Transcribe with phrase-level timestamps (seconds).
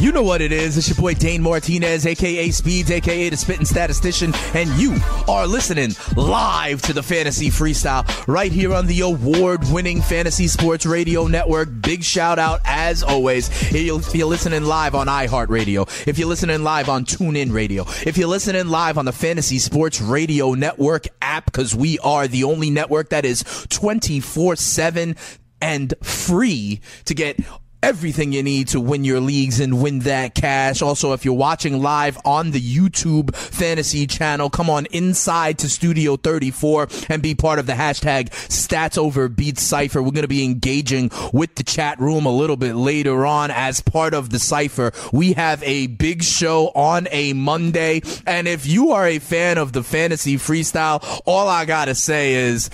[0.00, 0.78] You know what it is.
[0.78, 4.96] It's your boy Dane Martinez, aka Speeds, aka the Spitting Statistician, and you
[5.28, 11.26] are listening live to the Fantasy Freestyle right here on the award-winning Fantasy Sports Radio
[11.26, 11.68] Network.
[11.82, 16.88] Big shout out as always if you're listening live on iHeartRadio, if you're listening live
[16.88, 21.74] on TuneIn Radio, if you're listening live on the Fantasy Sports Radio Network app, because
[21.74, 25.14] we are the only network that is 24/7
[25.62, 27.38] and free to get
[27.82, 30.82] everything you need to win your leagues and win that cash.
[30.82, 36.16] Also, if you're watching live on the YouTube fantasy channel, come on inside to Studio
[36.16, 40.02] 34 and be part of the hashtag stats over beats cipher.
[40.02, 43.80] We're going to be engaging with the chat room a little bit later on as
[43.80, 44.92] part of the cipher.
[45.12, 48.02] We have a big show on a Monday.
[48.26, 52.34] And if you are a fan of the fantasy freestyle, all I got to say
[52.34, 52.70] is,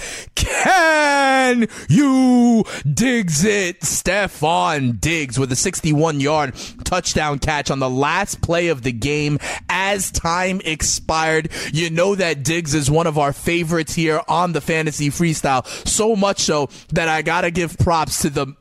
[0.63, 3.81] can you digs it?
[3.81, 6.55] Stefon Diggs with a 61 yard
[6.85, 11.51] touchdown catch on the last play of the game as time expired.
[11.73, 15.67] You know that Diggs is one of our favorites here on the fantasy freestyle.
[15.87, 18.55] So much so that I got to give props to the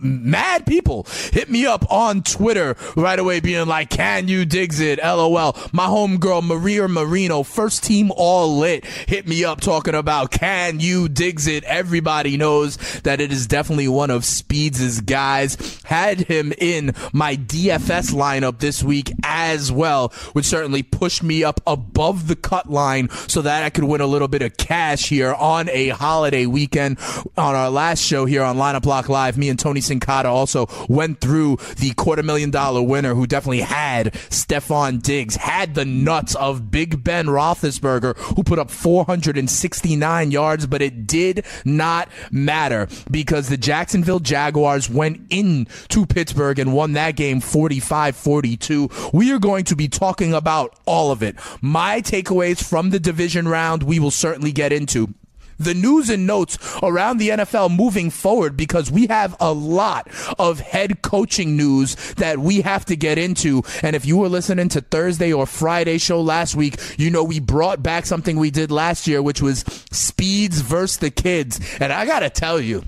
[0.00, 4.98] mad people hit me up on Twitter right away, being like, "Can you digs it?"
[5.02, 5.56] LOL.
[5.72, 11.08] My homegirl Maria Marino, first team all lit, hit me up talking about, "Can you
[11.08, 15.56] digs it?" Everybody knows that it is definitely one of Speeds' guys.
[15.84, 21.60] Had him in my DFS lineup this week as well, which certainly pushed me up
[21.66, 25.34] above the cut line so that I could win a little bit of cash here
[25.34, 26.98] on a holiday weekend.
[27.36, 31.20] On our last show here on Lineup Block Live, me and Tony Sincata also went
[31.20, 36.70] through the quarter million dollar winner who definitely had Stefon Diggs, had the nuts of
[36.70, 43.56] Big Ben Roethlisberger, who put up 469 yards, but it did not matter because the
[43.56, 48.90] Jacksonville Jaguars went into Pittsburgh and won that game 45 42.
[49.12, 51.36] We are going to be talking about all of it.
[51.60, 55.14] My takeaways from the division round, we will certainly get into
[55.58, 60.08] the news and notes around the NFL moving forward because we have a lot
[60.38, 63.62] of head coaching news that we have to get into.
[63.82, 67.40] And if you were listening to Thursday or Friday show last week, you know we
[67.40, 69.60] brought back something we did last year, which was
[69.90, 71.60] Speeds versus the Kids.
[71.80, 72.84] And I got to tell you,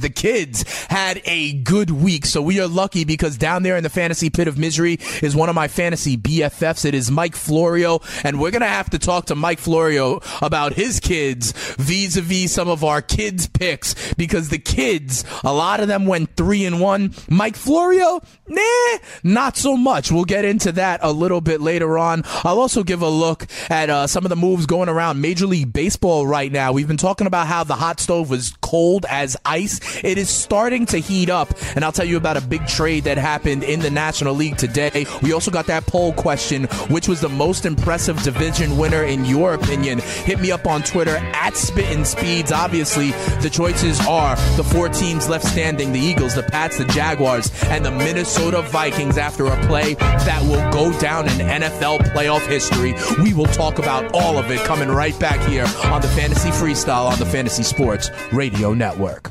[0.00, 3.90] the kids had a good week, so we are lucky because down there in the
[3.90, 6.84] fantasy pit of misery is one of my fantasy BFFs.
[6.84, 11.00] It is Mike Florio, and we're gonna have to talk to Mike Florio about his
[11.00, 16.36] kids vis-a-vis some of our kids' picks because the kids, a lot of them went
[16.36, 17.14] three and one.
[17.28, 20.10] Mike Florio, nah, not so much.
[20.10, 22.22] We'll get into that a little bit later on.
[22.44, 25.72] I'll also give a look at uh, some of the moves going around Major League
[25.72, 26.72] Baseball right now.
[26.72, 29.80] We've been talking about how the hot stove was cold as ice.
[30.02, 33.18] It is starting to heat up, and I'll tell you about a big trade that
[33.18, 35.06] happened in the National League today.
[35.22, 39.54] We also got that poll question, which was the most impressive division winner in your
[39.54, 39.98] opinion.
[39.98, 42.52] Hit me up on Twitter at Spittin' Speeds.
[42.52, 47.50] Obviously, the choices are the four teams left standing: the Eagles, the Pats, the Jaguars,
[47.64, 49.18] and the Minnesota Vikings.
[49.18, 54.14] After a play that will go down in NFL playoff history, we will talk about
[54.14, 58.10] all of it coming right back here on the Fantasy Freestyle on the Fantasy Sports
[58.32, 59.30] Radio Network.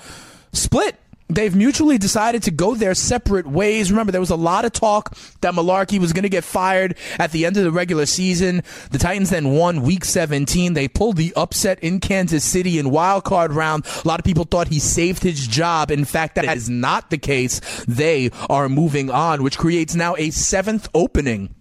[0.54, 0.96] split
[1.30, 3.92] they've mutually decided to go their separate ways.
[3.92, 7.32] Remember, there was a lot of talk that Mularkey was going to get fired at
[7.32, 8.64] the end of the regular season.
[8.92, 10.74] The Titans then won week 17.
[10.74, 13.86] They pulled the upset in Kansas City in wild card round.
[14.04, 15.92] A lot of people thought he saved his job.
[15.92, 17.60] In fact, that is not the case.
[17.88, 21.54] They are moving on, which creates now a seventh opening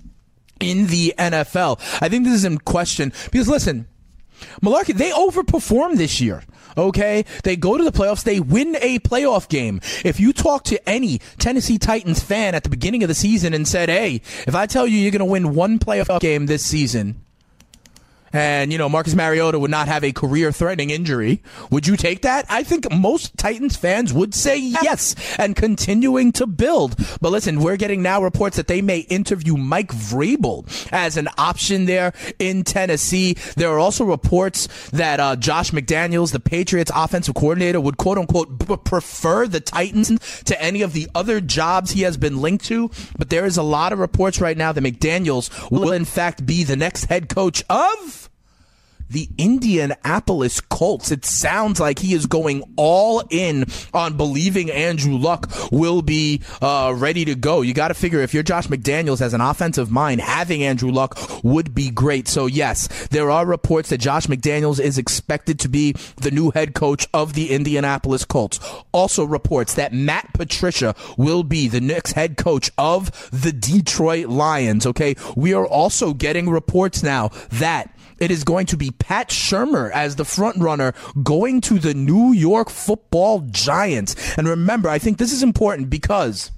[0.60, 1.80] in the NFL.
[2.00, 3.86] I think this is in question because listen,
[4.62, 6.42] Mularkey, they overperformed this year.
[6.76, 7.24] Okay.
[7.44, 8.24] They go to the playoffs.
[8.24, 9.80] They win a playoff game.
[10.04, 13.66] If you talk to any Tennessee Titans fan at the beginning of the season and
[13.66, 14.16] said, Hey,
[14.46, 17.23] if I tell you you're going to win one playoff game this season,
[18.34, 22.44] and you know Marcus Mariota would not have a career-threatening injury, would you take that?
[22.50, 26.96] I think most Titans fans would say yes, and continuing to build.
[27.20, 31.86] But listen, we're getting now reports that they may interview Mike Vrabel as an option
[31.86, 33.34] there in Tennessee.
[33.56, 38.58] There are also reports that uh, Josh McDaniels, the Patriots offensive coordinator, would quote unquote
[38.58, 42.90] b- prefer the Titans to any of the other jobs he has been linked to.
[43.16, 46.64] But there is a lot of reports right now that McDaniels will in fact be
[46.64, 48.23] the next head coach of
[49.14, 51.12] the Indianapolis Colts.
[51.12, 53.64] It sounds like he is going all in
[53.94, 57.62] on believing Andrew Luck will be uh, ready to go.
[57.62, 61.16] You got to figure if you're Josh McDaniels as an offensive mind, having Andrew Luck
[61.44, 62.26] would be great.
[62.26, 66.74] So, yes, there are reports that Josh McDaniels is expected to be the new head
[66.74, 68.58] coach of the Indianapolis Colts.
[68.90, 74.86] Also, reports that Matt Patricia will be the next head coach of the Detroit Lions.
[74.86, 79.90] Okay, we are also getting reports now that it is going to be Pat Shurmur
[79.90, 84.36] as the front runner going to the New York football giants.
[84.36, 86.50] And remember, I think this is important because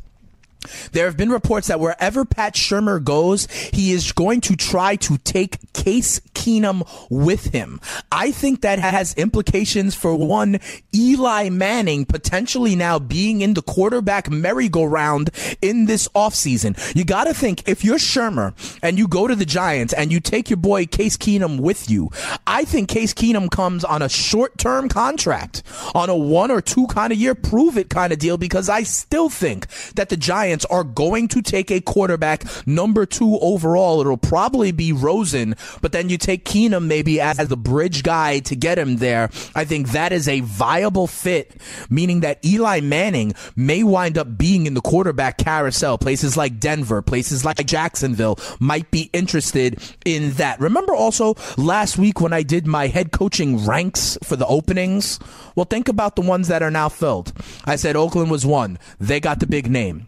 [0.92, 5.18] there have been reports that wherever Pat Shurmur goes, he is going to try to
[5.18, 7.80] take Case Keenum with him.
[8.10, 10.60] I think that has implications for one,
[10.94, 15.30] Eli Manning potentially now being in the quarterback merry-go-round
[15.60, 16.76] in this offseason.
[16.96, 20.20] You got to think if you're Shurmur and you go to the Giants and you
[20.20, 22.10] take your boy Case Keenum with you,
[22.46, 25.62] I think Case Keenum comes on a short-term contract,
[25.94, 28.82] on a one or two kind of year prove it kind of deal because I
[28.82, 34.00] still think that the Giants Giants are going to take a quarterback number two overall.
[34.00, 38.56] It'll probably be Rosen, but then you take Keenum maybe as the bridge guy to
[38.56, 39.28] get him there.
[39.54, 41.60] I think that is a viable fit,
[41.90, 45.98] meaning that Eli Manning may wind up being in the quarterback carousel.
[45.98, 50.58] Places like Denver, places like Jacksonville might be interested in that.
[50.58, 55.18] Remember also last week when I did my head coaching ranks for the openings?
[55.54, 57.34] Well, think about the ones that are now filled.
[57.66, 58.78] I said Oakland was one.
[58.98, 60.06] They got the big name.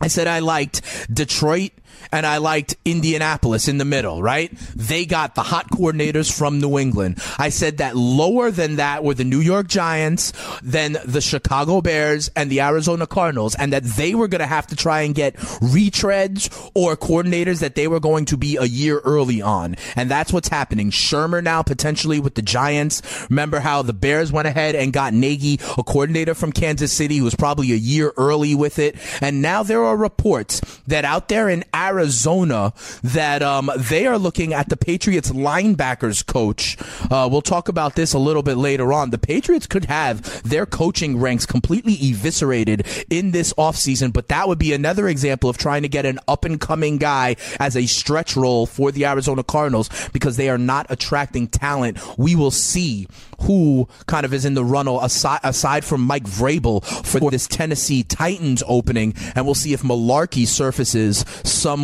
[0.00, 1.72] I said I liked Detroit
[2.12, 4.50] and I liked Indianapolis in the middle, right?
[4.74, 7.22] They got the hot coordinators from New England.
[7.38, 12.30] I said that lower than that were the New York Giants, then the Chicago Bears
[12.36, 15.36] and the Arizona Cardinals, and that they were going to have to try and get
[15.36, 19.76] retreads or coordinators that they were going to be a year early on.
[19.96, 20.90] And that's what's happening.
[20.90, 23.02] Shurmur now potentially with the Giants.
[23.30, 27.24] Remember how the Bears went ahead and got Nagy, a coordinator from Kansas City who
[27.24, 28.96] was probably a year early with it.
[29.20, 34.18] And now there are reports that out there in Arizona, Arizona that um, they are
[34.18, 36.76] looking at the Patriots linebackers coach.
[37.10, 39.10] Uh, we'll talk about this a little bit later on.
[39.10, 44.60] The Patriots could have their coaching ranks completely eviscerated in this offseason, but that would
[44.60, 48.36] be another example of trying to get an up and coming guy as a stretch
[48.36, 51.98] role for the Arizona Cardinals because they are not attracting talent.
[52.16, 53.08] We will see
[53.40, 58.04] who kind of is in the runnel aside, aside from Mike Vrabel for this Tennessee
[58.04, 61.24] Titans opening, and we'll see if Mularkey surfaces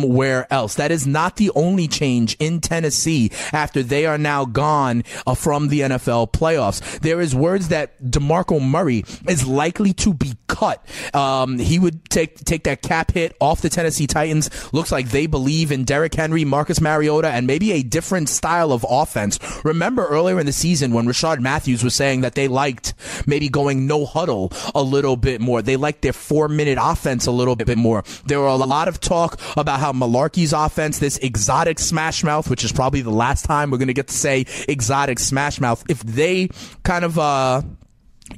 [0.05, 0.75] somewhere else.
[0.75, 5.69] That is not the only change in Tennessee after they are now gone uh, from
[5.69, 6.99] the NFL playoffs.
[6.99, 10.85] There is words that DeMarco Murray is likely to be cut.
[11.15, 14.49] Um, he would take take that cap hit off the Tennessee Titans.
[14.73, 18.85] Looks like they believe in Derrick Henry, Marcus Mariota, and maybe a different style of
[18.87, 19.39] offense.
[19.63, 22.93] Remember earlier in the season when Rishard Matthews was saying that they liked
[23.25, 25.61] maybe going no huddle a little bit more.
[25.61, 28.03] They liked their four minute offense a little bit more.
[28.25, 32.63] There were a lot of talk about how Mularkey's offense, this exotic smash mouth, which
[32.63, 36.01] is probably the last time we're going to get to say exotic smash mouth, if
[36.03, 36.49] they
[36.83, 37.61] kind of, uh,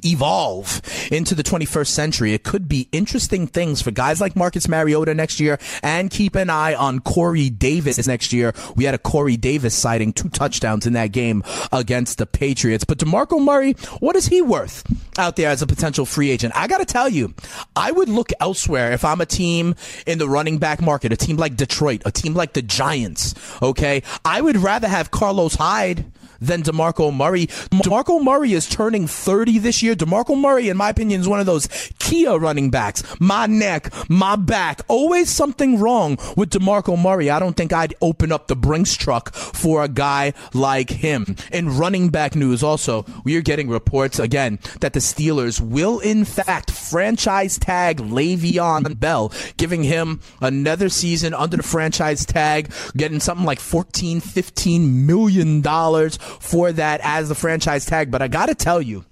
[0.04, 0.80] evolve
[1.10, 2.34] into the 21st century.
[2.34, 6.50] It could be interesting things for guys like Marcus Mariota next year and keep an
[6.50, 8.52] eye on Corey Davis next year.
[8.76, 11.42] We had a Corey Davis sighting, two touchdowns in that game
[11.72, 12.84] against the Patriots.
[12.84, 14.84] But DeMarco Murray, what is he worth
[15.18, 16.54] out there as a potential free agent?
[16.56, 17.34] I got to tell you,
[17.74, 19.74] I would look elsewhere if I'm a team
[20.06, 24.02] in the running back market, a team like Detroit, a team like the Giants, okay?
[24.24, 26.04] I would rather have Carlos Hyde
[26.40, 27.46] than DeMarco Murray.
[27.46, 29.94] DeMarco Murray is turning 30 this year.
[29.94, 31.68] DeMarco Murray, in my opinion, is one of those
[31.98, 33.02] Kia running backs.
[33.20, 34.82] My neck, my back.
[34.88, 37.30] Always something wrong with DeMarco Murray.
[37.30, 41.36] I don't think I'd open up the Brinks truck for a guy like him.
[41.52, 46.24] In running back news, also, we are getting reports again that the Steelers will, in
[46.24, 53.46] fact, franchise tag Le'Veon Bell, giving him another season under the franchise tag, getting something
[53.46, 58.10] like 14, 15 million dollars for that as the franchise tag.
[58.10, 59.04] But I got to tell you,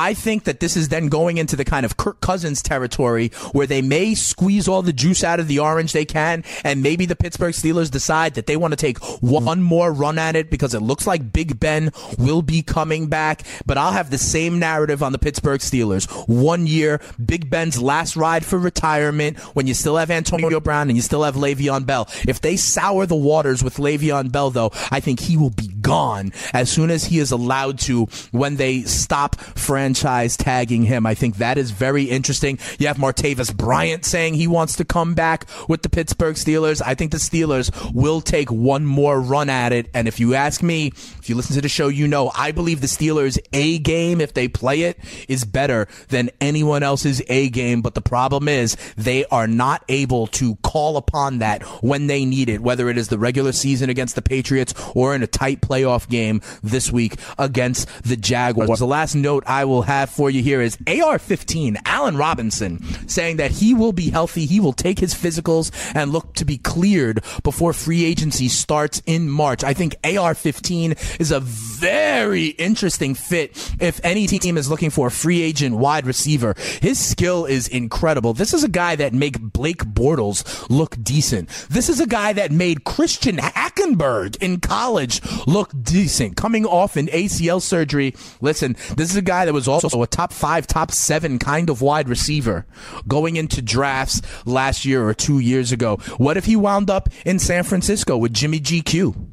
[0.00, 3.66] I think that this is then going into the kind of Kirk Cousins territory where
[3.66, 7.14] they may squeeze all the juice out of the orange they can, and maybe the
[7.14, 10.80] Pittsburgh Steelers decide that they want to take one more run at it because it
[10.80, 13.42] looks like Big Ben will be coming back.
[13.66, 16.06] But I'll have the same narrative on the Pittsburgh Steelers.
[16.26, 20.96] One year, Big Ben's last ride for retirement when you still have Antonio Brown and
[20.96, 22.08] you still have Le'Veon Bell.
[22.26, 26.32] If they sour the waters with Le'Veon Bell, though, I think he will be gone
[26.54, 31.06] as soon as he is allowed to when they stop franchise tagging him.
[31.06, 32.58] I think that is very interesting.
[32.78, 36.82] You have Martavis Bryant saying he wants to come back with the Pittsburgh Steelers.
[36.84, 39.88] I think the Steelers will take one more run at it.
[39.94, 42.80] And if you ask me, if you listen to the show, you know I believe
[42.80, 47.82] the Steelers' A game, if they play it, is better than anyone else's A game.
[47.82, 52.48] But the problem is they are not able to call upon that when they need
[52.48, 56.08] it, whether it is the regular season against the Patriots or in a tight playoff
[56.08, 58.78] game this week against the Jaguars.
[58.78, 63.50] The last note I will have for you here is AR-15, Allen Robinson, saying that
[63.50, 64.44] he will be healthy.
[64.44, 69.28] He will take his physicals and look to be cleared before free agency starts in
[69.28, 69.64] March.
[69.64, 73.50] I think AR-15 is a very interesting fit
[73.80, 76.54] if any team is looking for a free agent wide receiver.
[76.80, 78.34] His skill is incredible.
[78.34, 81.48] This is a guy that make Blake Bortles look decent.
[81.70, 86.36] This is a guy that made Christian Hackenberg in college look decent.
[86.36, 88.14] Coming off an ACL surgery.
[88.40, 91.82] Listen, this is a guy that was also a top five, top seven kind of
[91.82, 92.66] wide receiver
[93.06, 95.96] going into drafts last year or two years ago.
[96.18, 99.28] What if he wound up in San Francisco with Jimmy GQ?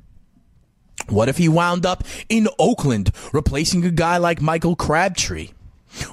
[1.09, 5.49] What if he wound up in Oakland replacing a guy like Michael Crabtree?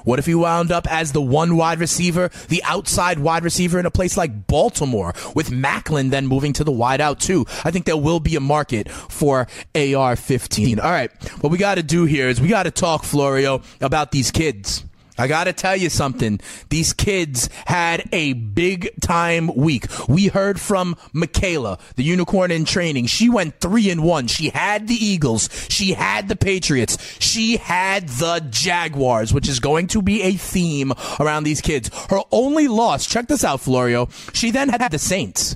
[0.03, 3.85] What if he wound up as the one wide receiver, the outside wide receiver in
[3.85, 7.45] a place like Baltimore, with Maclin then moving to the wide out too?
[7.63, 10.79] I think there will be a market for AR 15.
[10.79, 11.11] All right,
[11.41, 14.83] what we got to do here is we got to talk, Florio, about these kids.
[15.17, 16.39] I gotta tell you something.
[16.69, 19.85] These kids had a big time week.
[20.07, 23.07] We heard from Michaela, the unicorn in training.
[23.07, 24.27] She went three and one.
[24.27, 25.49] She had the Eagles.
[25.69, 26.97] She had the Patriots.
[27.19, 31.89] She had the Jaguars, which is going to be a theme around these kids.
[32.09, 34.09] Her only loss, check this out, Florio.
[34.33, 35.55] She then had the Saints.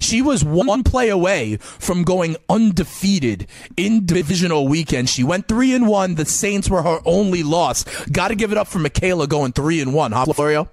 [0.00, 5.08] She was one play away from going undefeated in divisional weekend.
[5.08, 6.14] She went three and one.
[6.14, 7.84] The Saints were her only loss.
[8.08, 10.68] Got to give it up for Michaela going three and one, huh, Florio?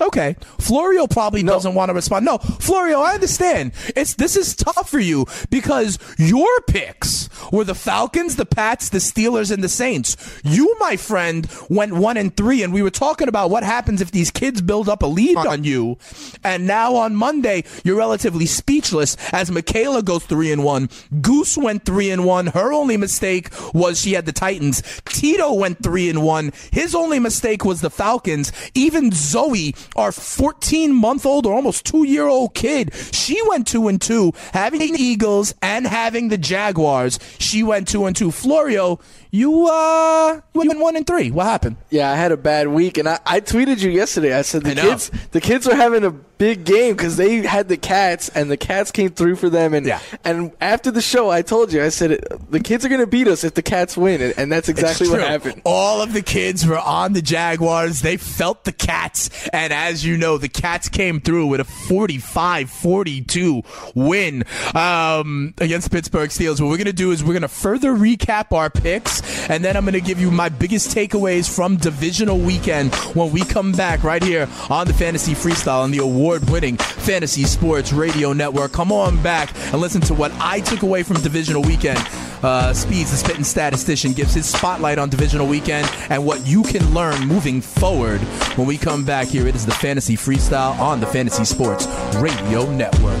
[0.00, 0.36] Okay.
[0.58, 1.52] Florio probably no.
[1.52, 2.24] doesn't want to respond.
[2.24, 3.72] No, Florio, I understand.
[3.96, 8.98] It's this is tough for you because your picks were the Falcons, the Pats, the
[8.98, 10.16] Steelers, and the Saints.
[10.44, 14.10] You, my friend, went one and three, and we were talking about what happens if
[14.10, 15.98] these kids build up a lead on you.
[16.44, 20.88] And now on Monday, you're relatively speechless as Michaela goes three and one.
[21.20, 22.48] Goose went three and one.
[22.48, 24.82] Her only mistake was she had the Titans.
[25.04, 26.52] Tito went three and one.
[26.72, 28.52] His only mistake was the Falcons.
[28.74, 32.94] Even Zoe our 14 month old or almost two year old kid.
[33.12, 37.18] She went two and two, having the Eagles and having the Jaguars.
[37.38, 38.30] She went two and two.
[38.30, 38.98] Florio,
[39.30, 41.30] you uh, you went one and three.
[41.30, 41.76] What happened?
[41.90, 44.34] Yeah, I had a bad week, and I, I tweeted you yesterday.
[44.36, 47.68] I said the I kids the kids are having a big game because they had
[47.68, 49.74] the cats and the cats came through for them.
[49.74, 50.00] And Yeah.
[50.24, 53.44] and after the show, I told you, I said the kids are gonna beat us
[53.44, 55.62] if the cats win, and, and that's exactly what happened.
[55.64, 58.00] All of the kids were on the Jaguars.
[58.02, 59.30] They felt the Cats.
[59.52, 63.62] And as you know, the Cats came through with a 45 42
[63.94, 64.44] win
[64.74, 66.60] um, against the Pittsburgh Steelers.
[66.60, 69.19] What we're going to do is we're going to further recap our picks.
[69.48, 73.42] And then I'm going to give you my biggest takeaways from divisional weekend when we
[73.42, 78.32] come back right here on the Fantasy Freestyle on the award winning Fantasy Sports Radio
[78.32, 78.72] Network.
[78.72, 81.98] Come on back and listen to what I took away from divisional weekend.
[82.42, 86.94] Uh, Speeds, the spitting statistician, gives his spotlight on divisional weekend and what you can
[86.94, 88.20] learn moving forward
[88.56, 89.46] when we come back here.
[89.46, 91.86] It is the Fantasy Freestyle on the Fantasy Sports
[92.16, 93.20] Radio Network.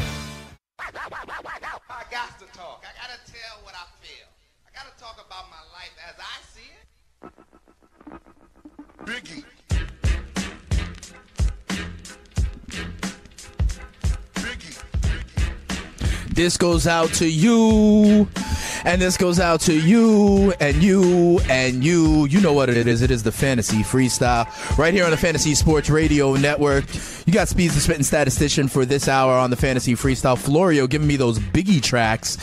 [16.33, 18.27] This goes out to you,
[18.85, 22.25] and this goes out to you, and you, and you.
[22.25, 23.01] You know what it is.
[23.01, 24.47] It is the Fantasy Freestyle
[24.77, 26.85] right here on the Fantasy Sports Radio Network.
[27.25, 30.37] You got Speeds the Spitting Statistician for this hour on the Fantasy Freestyle.
[30.37, 32.37] Florio giving me those biggie tracks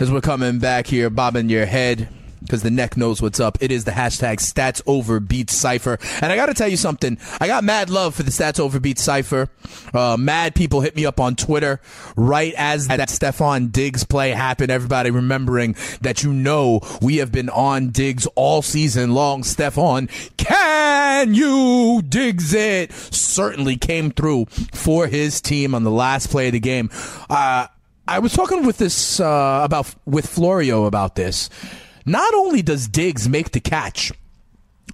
[0.00, 2.08] as we're coming back here, bobbing your head
[2.42, 3.58] because the neck knows what's up.
[3.60, 5.98] It is the hashtag stats over beats cipher.
[6.20, 7.18] And I got to tell you something.
[7.40, 9.48] I got mad love for the stats over beats cipher.
[9.94, 11.80] Uh, mad people hit me up on Twitter
[12.16, 14.70] right as that Stefon Diggs play happened.
[14.70, 19.42] Everybody remembering that you know we have been on Diggs all season long.
[19.42, 22.92] Stefon, can you Diggs it?
[22.92, 26.90] Certainly came through for his team on the last play of the game.
[27.30, 27.66] Uh,
[28.06, 31.48] I was talking with this uh, about with Florio about this.
[32.04, 34.12] Not only does Diggs make the catch,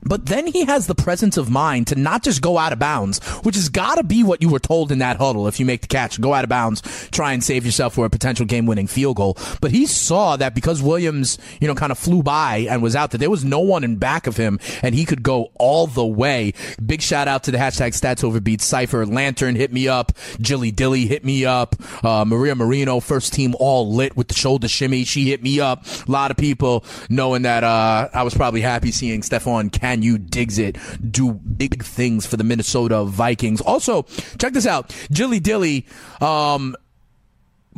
[0.08, 3.18] but then he has the presence of mind to not just go out of bounds,
[3.42, 5.46] which has got to be what you were told in that huddle.
[5.46, 8.10] If you make the catch, go out of bounds, try and save yourself for a
[8.10, 9.36] potential game winning field goal.
[9.60, 13.10] But he saw that because Williams, you know, kind of flew by and was out
[13.10, 16.06] there, there was no one in back of him and he could go all the
[16.06, 16.52] way.
[16.84, 19.06] Big shout out to the hashtag stats over beats Cypher.
[19.06, 20.12] Lantern hit me up.
[20.40, 21.76] Jilly Dilly hit me up.
[22.04, 25.04] Uh, Maria Marino, first team all lit with the shoulder shimmy.
[25.04, 25.84] She hit me up.
[26.06, 29.70] A lot of people knowing that, uh, I was probably happy seeing Stefon
[30.02, 30.76] you digs it
[31.10, 33.60] do big things for the Minnesota Vikings.
[33.60, 34.04] Also,
[34.38, 34.94] check this out.
[35.10, 35.86] Jilly Dilly,
[36.20, 36.76] um,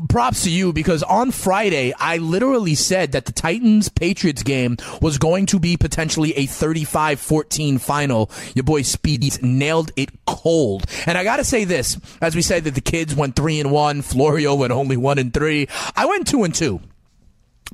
[0.09, 5.19] props to you because on Friday I literally said that the Titans Patriots game was
[5.19, 8.31] going to be potentially a 35-14 final.
[8.55, 10.87] Your boy Speeds nailed it cold.
[11.07, 13.71] And I got to say this, as we said that the kids went 3 and
[13.71, 15.69] 1, Florio went only 1 and 3.
[15.97, 16.81] I went 2 and 2.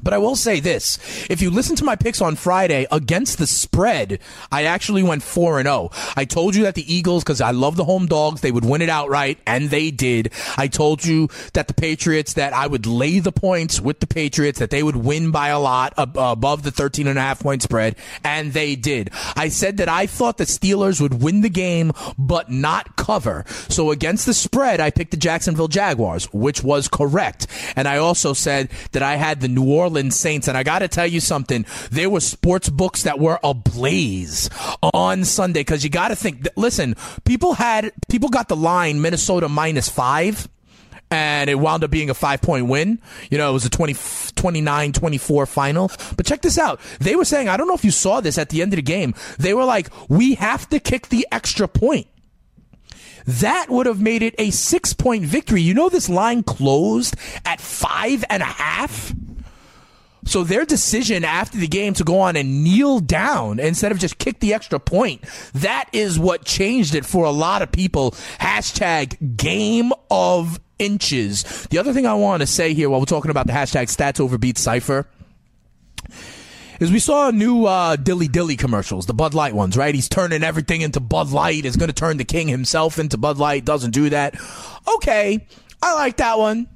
[0.03, 0.99] But I will say this.
[1.29, 4.21] If you listen to my picks on Friday against the spread,
[4.53, 5.91] I actually went 4 and 0.
[6.17, 8.83] I told you that the Eagles cuz I love the home dogs, they would win
[8.83, 10.33] it outright and they did.
[10.57, 14.59] I told you that the Patriots that I would lay the points with the Patriots
[14.59, 17.63] that they would win by a lot ab- above the 13 and a half point
[17.63, 19.11] spread and they did.
[19.35, 23.45] I said that I thought the Steelers would win the game but not cover.
[23.69, 27.47] So against the spread, I picked the Jacksonville Jaguars, which was correct.
[27.77, 30.49] And I also said that I had the New Orleans Saints.
[30.49, 31.65] And I got to tell you something.
[31.91, 34.51] There were sports books that were ablaze
[34.83, 36.49] on Sunday because you got to think.
[36.57, 40.49] Listen, people had people got the line Minnesota minus five.
[41.09, 43.01] And it wound up being a five point win.
[43.31, 43.95] You know, it was a 20,
[44.35, 45.89] 29 24 final.
[46.17, 46.81] But check this out.
[46.99, 48.83] They were saying, I don't know if you saw this at the end of the
[48.83, 49.15] game.
[49.39, 52.09] They were like, we have to kick the extra point.
[53.27, 55.61] That would have made it a six point victory.
[55.61, 59.15] You know, this line closed at five and a half.
[60.25, 64.19] So their decision after the game to go on and kneel down instead of just
[64.19, 65.23] kick the extra point,
[65.55, 68.11] that is what changed it for a lot of people.
[68.41, 71.45] Hashtag game of inches.
[71.71, 74.21] The other thing I want to say here while we're talking about the hashtag stats
[74.21, 75.07] over beat cipher
[76.81, 79.95] is we saw new uh, Dilly Dilly commercials, the Bud Light ones, right?
[79.95, 81.65] He's turning everything into Bud Light.
[81.65, 83.65] Is going to turn the king himself into Bud Light.
[83.65, 84.37] Doesn't do that.
[84.97, 85.47] Okay,
[85.83, 86.69] I like that one.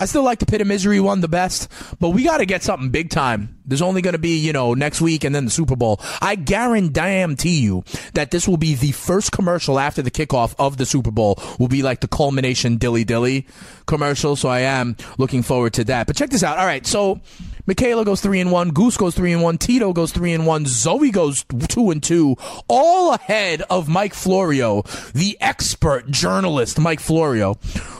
[0.00, 2.62] I still like the Pit of Misery one the best, but we got to get
[2.62, 5.50] something big time There's only going to be, you know, next week and then the
[5.50, 6.00] Super Bowl.
[6.22, 7.82] I guarantee you
[8.14, 11.68] that this will be the first commercial after the kickoff of the Super Bowl will
[11.68, 13.48] be like the culmination dilly dilly
[13.86, 14.36] commercial.
[14.36, 16.06] So I am looking forward to that.
[16.06, 16.58] But check this out.
[16.58, 16.86] All right.
[16.86, 17.20] So
[17.68, 18.70] Michaela goes three and one.
[18.70, 19.58] Goose goes three and one.
[19.58, 20.64] Tito goes three and one.
[20.64, 22.34] Zoe goes two and two.
[22.66, 27.58] All ahead of Mike Florio, the expert journalist Mike Florio,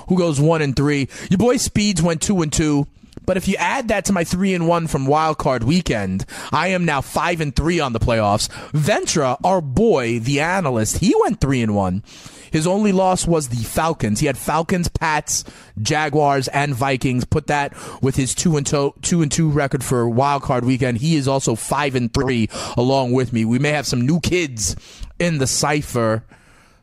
[0.09, 1.07] who goes one and three.
[1.29, 2.87] Your boy Speeds went two and two.
[3.27, 6.69] But if you add that to my three and one from Wild Card Weekend, I
[6.69, 8.49] am now five and three on the playoffs.
[8.73, 12.03] Ventra, our boy, the analyst, he went three and one.
[12.51, 14.21] His only loss was the Falcons.
[14.21, 15.45] He had Falcons, Pats,
[15.81, 17.25] Jaguars, and Vikings.
[17.25, 20.99] Put that with his two and two, two and two record for Wild Card Weekend.
[20.99, 23.45] He is also five and three along with me.
[23.45, 24.77] We may have some new kids
[25.19, 26.25] in the cipher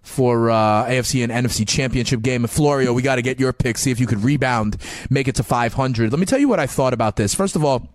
[0.02, 2.44] for uh, AFC and NFC championship game.
[2.44, 3.78] And Florio, we got to get your pick.
[3.78, 4.78] See if you could rebound,
[5.10, 6.12] make it to 500.
[6.12, 7.34] Let me tell you what I thought about this.
[7.34, 7.90] First of all.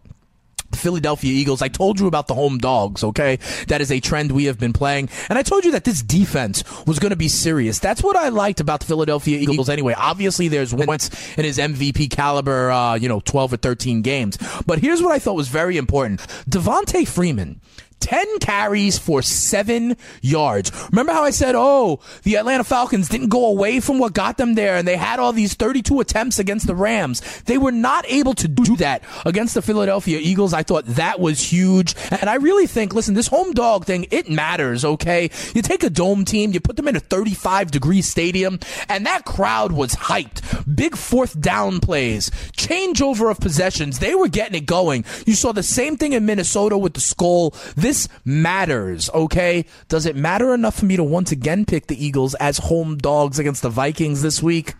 [0.75, 1.63] Philadelphia Eagles.
[1.63, 3.39] I told you about the home dogs, okay?
[3.69, 5.09] That is a trend we have been playing.
[5.29, 7.79] And I told you that this defense was going to be serious.
[7.79, 9.95] That's what I liked about the Philadelphia Eagles anyway.
[9.97, 14.39] Obviously, there's Wentz in his MVP caliber, uh, you know, 12 or 13 games.
[14.67, 17.61] But here's what I thought was very important Devonta Freeman
[18.01, 20.73] 10 carries for seven yards.
[20.91, 24.55] Remember how I said, oh, the Atlanta Falcons didn't go away from what got them
[24.55, 27.21] there and they had all these 32 attempts against the Rams.
[27.43, 30.53] They were not able to do that against the Philadelphia Eagles.
[30.53, 31.95] I thought that was huge.
[32.11, 35.31] And I really think, listen, this home dog thing, it matters, okay?
[35.55, 38.59] You take a dome team, you put them in a 35 degree stadium,
[38.89, 40.41] and that crowd was hyped.
[40.75, 43.99] Big fourth down plays, changeover of possessions.
[43.99, 45.05] They were getting it going.
[45.27, 47.55] You saw the same thing in Minnesota with the skull.
[47.77, 49.65] This this matters, okay?
[49.89, 53.41] Does it matter enough for me to once again pick the Eagles as home dogs
[53.41, 54.75] against the Vikings this week?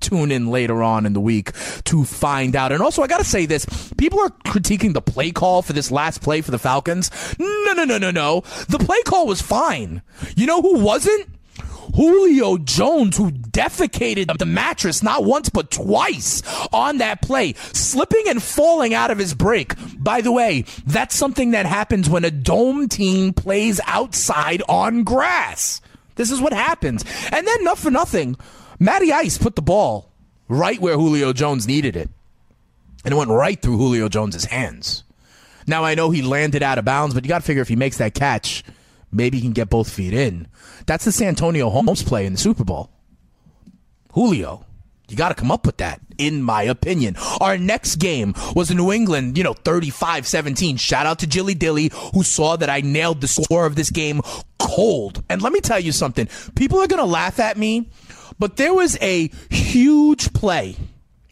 [0.00, 1.52] Tune in later on in the week
[1.84, 2.70] to find out.
[2.70, 3.64] And also, I got to say this
[3.96, 7.10] people are critiquing the play call for this last play for the Falcons.
[7.38, 8.42] No, no, no, no, no.
[8.68, 10.02] The play call was fine.
[10.36, 11.26] You know who wasn't?
[11.94, 18.42] Julio Jones, who defecated the mattress not once but twice on that play, slipping and
[18.42, 19.74] falling out of his break.
[19.98, 25.80] By the way, that's something that happens when a dome team plays outside on grass.
[26.16, 27.04] This is what happens.
[27.32, 28.36] And then, not for nothing,
[28.78, 30.10] Matty Ice put the ball
[30.48, 32.10] right where Julio Jones needed it.
[33.04, 35.04] And it went right through Julio Jones's hands.
[35.66, 37.76] Now, I know he landed out of bounds, but you got to figure if he
[37.76, 38.64] makes that catch,
[39.14, 40.48] maybe he can get both feet in.
[40.86, 42.90] That's the Santonio Holmes play in the Super Bowl.
[44.12, 44.66] Julio.
[45.08, 47.16] You got to come up with that, in my opinion.
[47.40, 50.78] Our next game was New England, you know, 35 17.
[50.78, 54.22] Shout out to Jilly Dilly, who saw that I nailed the score of this game
[54.58, 55.22] cold.
[55.28, 57.90] And let me tell you something people are going to laugh at me,
[58.38, 60.76] but there was a huge play,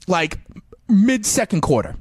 [0.06, 0.38] like
[0.86, 1.96] mid second quarter.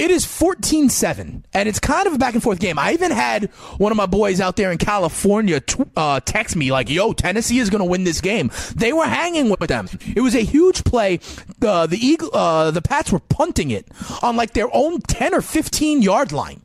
[0.00, 2.78] It is 14 7, and it's kind of a back and forth game.
[2.78, 6.72] I even had one of my boys out there in California t- uh, text me,
[6.72, 8.50] like, yo, Tennessee is going to win this game.
[8.74, 9.90] They were hanging with them.
[10.16, 11.20] It was a huge play.
[11.60, 13.88] Uh, the Eagle, uh, the Pats were punting it
[14.22, 16.62] on like their own 10 or 15 yard line.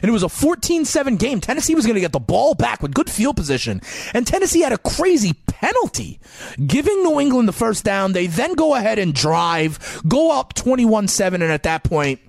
[0.00, 1.40] And it was a 14 7 game.
[1.40, 3.80] Tennessee was going to get the ball back with good field position.
[4.14, 6.20] And Tennessee had a crazy penalty,
[6.64, 8.12] giving New England the first down.
[8.12, 11.42] They then go ahead and drive, go up 21 7.
[11.42, 12.20] And at that point,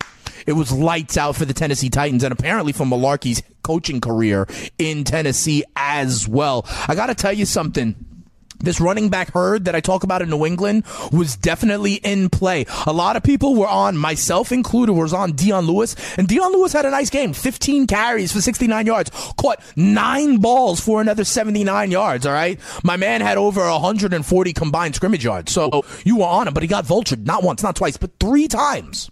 [0.50, 4.48] it was lights out for the Tennessee Titans and apparently for Mularkey's coaching career
[4.80, 6.66] in Tennessee as well.
[6.88, 7.94] I got to tell you something
[8.58, 12.66] this running back herd that I talk about in New England was definitely in play.
[12.88, 16.74] A lot of people were on, myself included, was on Dion Lewis, and Dion Lewis
[16.74, 17.34] had a nice game.
[17.34, 22.60] 15 carries for 69 yards, caught nine balls for another 79 yards, all right?
[22.84, 26.68] My man had over 140 combined scrimmage yards, so you were on him, but he
[26.68, 29.12] got vultured not once, not twice, but three times.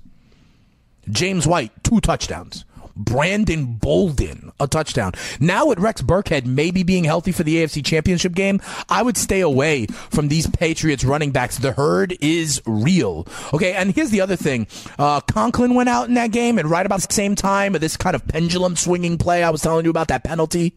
[1.10, 2.66] James White, two touchdowns.
[2.98, 5.12] Brandon Bolden, a touchdown.
[5.40, 9.42] Now with Rex Burkhead maybe being healthy for the AFC Championship game, I would stay
[9.42, 11.60] away from these Patriots running backs.
[11.60, 13.28] The herd is real.
[13.54, 14.68] Okay, and here's the other thing.
[14.98, 18.16] Uh, Conklin went out in that game, and right about the same time this kind
[18.16, 20.74] of pendulum swinging play I was telling you about, that penalty.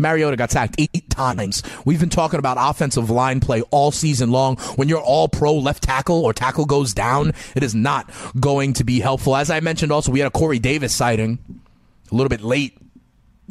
[0.00, 1.62] Mariota got sacked eight times.
[1.84, 4.56] We've been talking about offensive line play all season long.
[4.76, 8.84] When you're all pro left tackle or tackle goes down, it is not going to
[8.84, 9.36] be helpful.
[9.36, 11.38] As I mentioned also, we had a Corey Davis sighting
[12.10, 12.76] a little bit late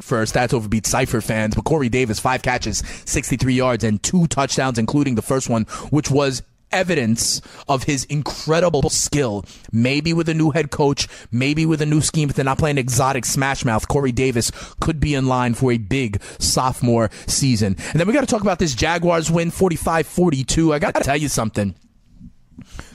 [0.00, 4.78] for Stats Overbeat Cypher fans, but Corey Davis, five catches, 63 yards, and two touchdowns,
[4.78, 9.44] including the first one, which was evidence of his incredible skill.
[9.72, 12.78] Maybe with a new head coach, maybe with a new scheme, if they're not playing
[12.78, 17.76] exotic smash mouth, Corey Davis could be in line for a big sophomore season.
[17.92, 20.72] And then we got to talk about this Jaguars win 45 42.
[20.72, 21.74] I got to tell you something.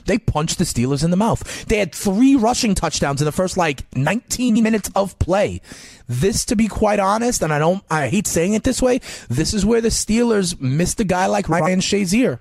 [0.06, 1.66] They punched the Steelers in the mouth.
[1.66, 5.60] They had three rushing touchdowns in the first like 19 minutes of play.
[6.08, 9.52] This, to be quite honest, and I don't, I hate saying it this way, this
[9.52, 12.38] is where the Steelers missed a guy like Ryan Shazier.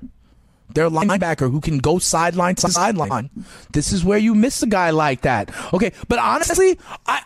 [0.74, 3.30] Their linebacker who can go sideline to sideline.
[3.72, 5.52] This is where you miss a guy like that.
[5.74, 7.22] Okay, but honestly, I,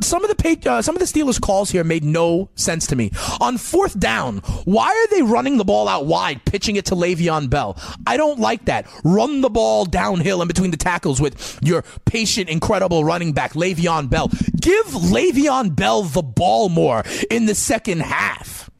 [0.00, 3.10] some of the uh, some of the Steelers calls here made no sense to me.
[3.40, 7.50] On fourth down, why are they running the ball out wide, pitching it to Le'Veon
[7.50, 7.76] Bell?
[8.06, 8.86] I don't like that.
[9.04, 14.08] Run the ball downhill in between the tackles with your patient, incredible running back Le'Veon
[14.08, 14.28] Bell.
[14.60, 18.70] Give Le'Veon Bell the ball more in the second half.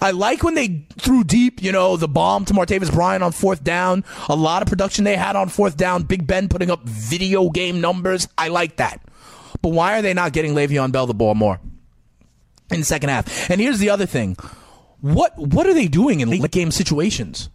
[0.00, 3.62] I like when they threw deep, you know, the bomb to Martavis Bryant on fourth
[3.62, 4.04] down.
[4.28, 6.02] A lot of production they had on fourth down.
[6.02, 8.28] Big Ben putting up video game numbers.
[8.36, 9.00] I like that.
[9.62, 11.60] But why are they not getting Le'Veon Bell the ball more
[12.70, 13.50] in the second half?
[13.50, 14.36] And here's the other thing.
[15.00, 17.48] What what are they doing in late game situations?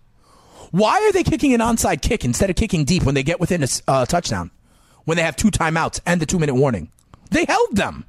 [0.71, 3.63] Why are they kicking an onside kick instead of kicking deep when they get within
[3.63, 4.51] a uh, touchdown?
[5.03, 6.91] When they have two timeouts and the two minute warning?
[7.29, 8.05] They held them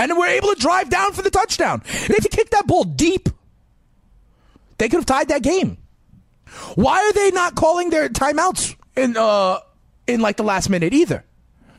[0.00, 1.82] and were able to drive down for the touchdown.
[1.84, 3.28] And if you kick that ball deep,
[4.78, 5.76] they could have tied that game.
[6.74, 9.58] Why are they not calling their timeouts in uh
[10.06, 11.24] in like the last minute either?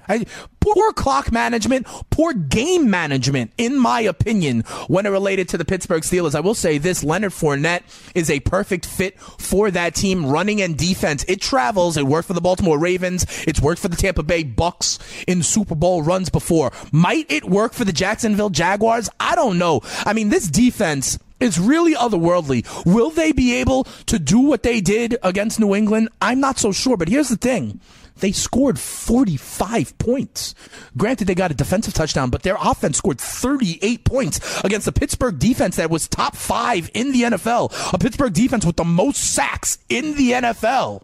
[0.08, 0.26] I,
[0.74, 6.04] poor clock management, poor game management, in my opinion, when it related to the Pittsburgh
[6.04, 6.36] Steelers.
[6.36, 7.84] I will say this Leonard Fournette
[8.16, 11.26] is a perfect fit for that team, running and defense.
[11.28, 11.98] It travels.
[11.98, 13.26] It worked for the Baltimore Ravens.
[13.48, 16.72] It's worked for the Tampa Bay Bucks in Super Bowl runs before.
[16.92, 19.10] Might it work for the Jacksonville Jaguars?
[19.20, 19.82] I don't know.
[20.06, 22.66] I mean, this defense is really otherworldly.
[22.86, 26.10] Will they be able to do what they did against New England?
[26.22, 27.82] I'm not so sure, but here's the thing.
[28.22, 30.56] They scored 45 points.
[30.96, 35.38] Granted, they got a defensive touchdown, but their offense scored 38 points against the Pittsburgh
[35.38, 37.94] defense that was top five in the NFL.
[37.94, 41.04] A Pittsburgh defense with the most sacks in the NFL.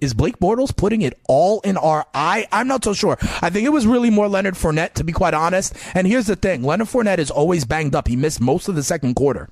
[0.00, 2.46] Is Blake Bortles putting it all in our eye?
[2.52, 3.16] I'm not so sure.
[3.42, 5.74] I think it was really more Leonard Fournette, to be quite honest.
[5.94, 8.06] And here's the thing Leonard Fournette is always banged up.
[8.06, 9.50] He missed most of the second quarter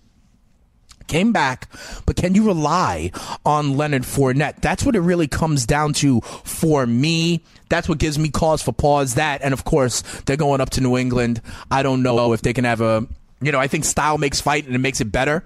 [1.07, 1.69] came back,
[2.05, 3.11] but can you rely
[3.45, 4.61] on Leonard Fournette?
[4.61, 7.43] That's what it really comes down to for me.
[7.69, 9.15] That's what gives me cause for pause.
[9.15, 11.41] That, and of course, they're going up to New England.
[11.71, 13.07] I don't know if they can have a,
[13.41, 15.45] you know, I think style makes fight and it makes it better.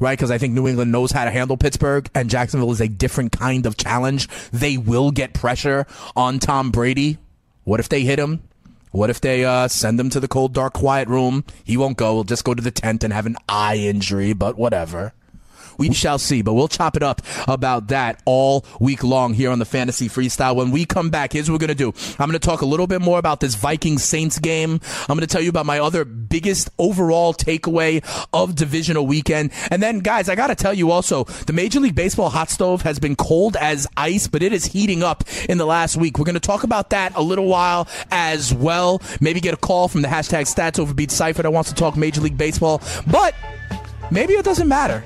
[0.00, 2.86] Right, because I think New England knows how to handle Pittsburgh, and Jacksonville is a
[2.86, 4.28] different kind of challenge.
[4.52, 7.18] They will get pressure on Tom Brady.
[7.64, 8.47] What if they hit him?
[8.90, 11.44] What if they uh, send him to the cold, dark, quiet room?
[11.64, 12.14] He won't go.
[12.14, 15.12] He'll just go to the tent and have an eye injury, but whatever.
[15.78, 19.60] We shall see, but we'll chop it up about that all week long here on
[19.60, 20.56] the Fantasy Freestyle.
[20.56, 21.94] When we come back, here's what we're going to do.
[22.18, 24.80] I'm going to talk a little bit more about this Vikings Saints game.
[25.08, 29.52] I'm going to tell you about my other biggest overall takeaway of divisional weekend.
[29.70, 32.82] And then, guys, I got to tell you also, the Major League Baseball hot stove
[32.82, 36.18] has been cold as ice, but it is heating up in the last week.
[36.18, 39.00] We're going to talk about that a little while as well.
[39.20, 42.20] Maybe get a call from the hashtag stats overbeat cipher that wants to talk Major
[42.20, 42.82] League Baseball.
[43.06, 43.34] But
[44.10, 45.04] maybe it doesn't matter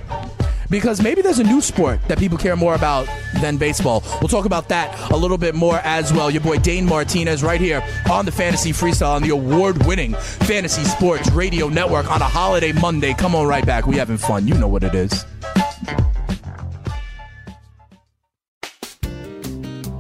[0.70, 3.06] because maybe there's a new sport that people care more about
[3.40, 4.02] than baseball.
[4.20, 6.30] We'll talk about that a little bit more as well.
[6.30, 11.30] Your boy Dane Martinez right here on the Fantasy Freestyle on the award-winning Fantasy Sports
[11.30, 13.14] Radio Network on a holiday Monday.
[13.14, 13.86] Come on right back.
[13.86, 14.46] We having fun.
[14.46, 15.24] You know what it is.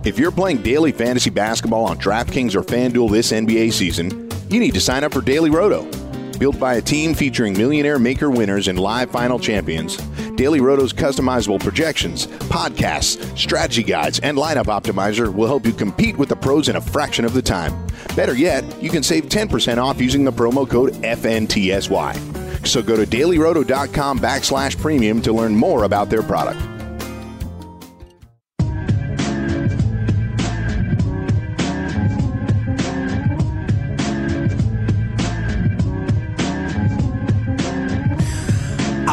[0.04, 4.74] If you're playing daily fantasy basketball on DraftKings or FanDuel this NBA season, you need
[4.74, 5.88] to sign up for Daily Roto.
[6.38, 9.96] Built by a team featuring millionaire maker winners and live final champions,
[10.36, 16.28] Daily Roto's customizable projections, podcasts, strategy guides, and lineup optimizer will help you compete with
[16.28, 17.86] the pros in a fraction of the time.
[18.16, 22.66] Better yet, you can save 10% off using the promo code FNTSY.
[22.66, 26.60] So go to dailyroto.com backslash premium to learn more about their product.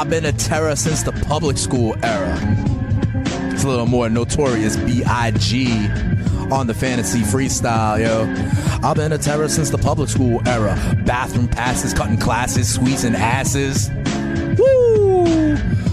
[0.09, 2.35] I've been a terror since the public school era.
[3.53, 5.71] It's a little more notorious B.I.G.
[6.51, 8.23] on the fantasy freestyle, yo.
[8.83, 10.75] I've been a terror since the public school era.
[11.05, 13.91] Bathroom passes, cutting classes, squeezing asses.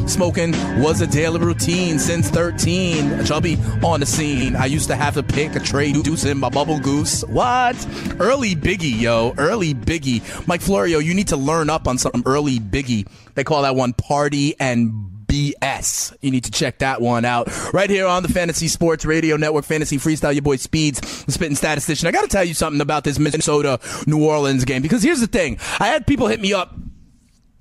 [0.06, 3.24] Smoking was a daily routine since 13.
[3.24, 4.54] Chubby on the scene.
[4.54, 7.22] I used to have to pick a tray deuce in my bubble goose.
[7.24, 7.76] What?
[8.20, 9.34] Early Biggie, yo.
[9.36, 10.46] Early Biggie.
[10.46, 13.08] Mike Florio, you need to learn up on some early Biggie.
[13.34, 14.92] They call that one party and
[15.26, 16.16] BS.
[16.20, 19.64] You need to check that one out right here on the Fantasy Sports Radio Network,
[19.64, 20.32] Fantasy Freestyle.
[20.32, 22.08] Your boy Speeds, the spitting statistician.
[22.08, 25.26] I got to tell you something about this Minnesota New Orleans game because here's the
[25.26, 26.74] thing: I had people hit me up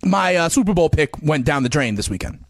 [0.06, 2.45] my uh, Super Bowl pick went down the drain this weekend.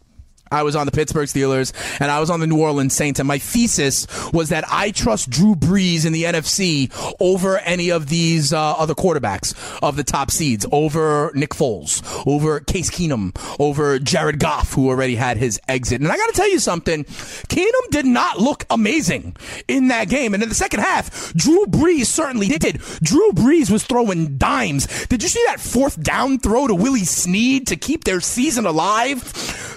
[0.50, 3.20] I was on the Pittsburgh Steelers and I was on the New Orleans Saints.
[3.20, 8.08] And my thesis was that I trust Drew Brees in the NFC over any of
[8.08, 13.98] these uh, other quarterbacks of the top seeds, over Nick Foles, over Case Keenum, over
[13.98, 16.00] Jared Goff, who already had his exit.
[16.00, 19.36] And I got to tell you something Keenum did not look amazing
[19.68, 20.34] in that game.
[20.34, 22.80] And in the second half, Drew Brees certainly did.
[23.02, 24.86] Drew Brees was throwing dimes.
[25.06, 29.22] Did you see that fourth down throw to Willie Snead to keep their season alive?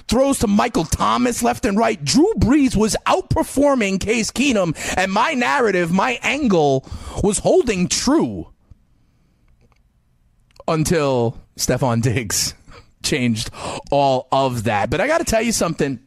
[0.10, 2.04] Throws to Michael Thomas left and right.
[2.04, 6.90] Drew Brees was outperforming Case Keenum, and my narrative, my angle
[7.24, 8.52] was holding true
[10.68, 12.56] until Stefon Diggs
[13.04, 13.52] changed
[13.92, 14.90] all of that.
[14.90, 16.00] But I got to tell you something.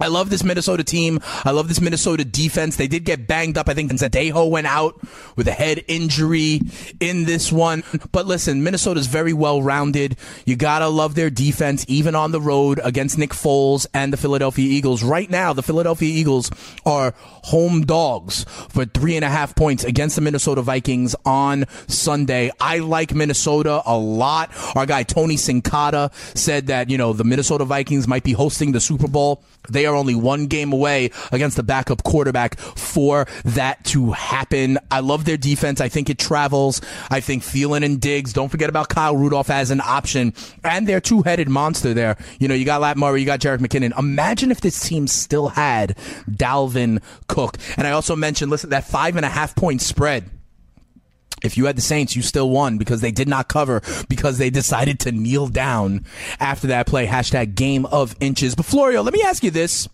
[0.00, 1.18] I love this Minnesota team.
[1.44, 2.76] I love this Minnesota defense.
[2.76, 3.68] They did get banged up.
[3.68, 5.00] I think Zadejo went out
[5.34, 6.60] with a head injury
[7.00, 7.82] in this one.
[8.12, 10.16] But listen, Minnesota's very well rounded.
[10.44, 14.68] You gotta love their defense, even on the road against Nick Foles and the Philadelphia
[14.68, 15.02] Eagles.
[15.02, 16.50] Right now, the Philadelphia Eagles
[16.86, 22.52] are home dogs for three and a half points against the Minnesota Vikings on Sunday.
[22.60, 24.50] I like Minnesota a lot.
[24.76, 28.80] Our guy Tony Sincata said that, you know, the Minnesota Vikings might be hosting the
[28.80, 29.42] Super Bowl.
[29.68, 34.78] They are only one game away against the backup quarterback for that to happen.
[34.90, 35.80] I love their defense.
[35.80, 36.80] I think it travels.
[37.10, 38.32] I think Thielen and Diggs.
[38.32, 42.16] Don't forget about Kyle Rudolph as an option and their two-headed monster there.
[42.38, 43.98] You know, you got Lat Murray, you got Jerick McKinnon.
[43.98, 45.96] Imagine if this team still had
[46.30, 47.56] Dalvin Cook.
[47.76, 50.30] And I also mentioned, listen, that five and a half point spread
[51.42, 54.50] if you had the Saints, you still won because they did not cover because they
[54.50, 56.04] decided to kneel down
[56.40, 57.06] after that play.
[57.06, 58.54] Hashtag game of inches.
[58.54, 59.88] But Florio, let me ask you this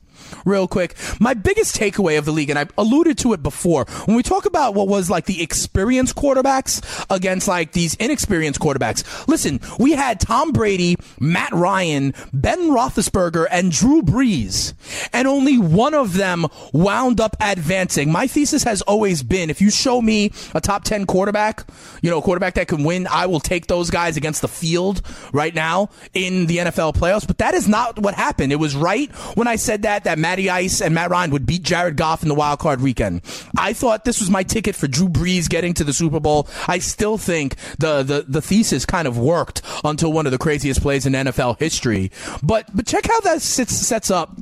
[0.45, 0.95] real quick.
[1.21, 4.47] My biggest takeaway of the league, and I alluded to it before, when we talk
[4.47, 9.27] about what was like the experienced quarterbacks against like these inexperienced quarterbacks.
[9.29, 14.75] Listen, we had Tom Brady, Matt Ryan, Ben Roethlisberger, and Drew Brees,
[15.13, 18.11] and only one of them wound up advancing.
[18.11, 21.67] My thesis has always been: if you show me a top ten quarterback,
[22.03, 25.03] you know, a quarterback that can win, I will take those guys against the field
[25.33, 27.27] right now in the NFL playoffs.
[27.27, 28.53] But that is not what happened.
[28.53, 31.63] It was right when I said that that Matty Ice and Matt Ryan would beat
[31.63, 33.23] Jared Goff in the wild card weekend.
[33.57, 36.49] I thought this was my ticket for Drew Brees getting to the Super Bowl.
[36.69, 40.83] I still think the the, the thesis kind of worked until one of the craziest
[40.83, 42.11] plays in NFL history.
[42.43, 44.37] But but check how that sits, sets up